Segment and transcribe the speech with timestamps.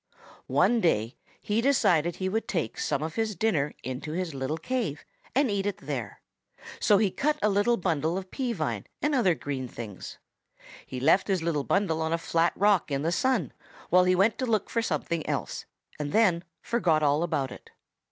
[0.47, 5.05] One day he decided he would take some of his dinner into his little cave
[5.35, 6.21] and eat it there.
[6.79, 10.17] So he cut a little bundle of pea vine and other green things.
[10.87, 13.53] He left his little bundle on a flat rock in the sun
[13.91, 15.67] while he went to look for something else
[15.99, 17.69] and then forgot all about it.